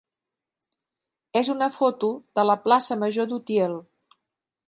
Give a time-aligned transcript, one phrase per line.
[1.41, 2.09] és una foto
[2.39, 3.77] de la plaça major d'Utiel.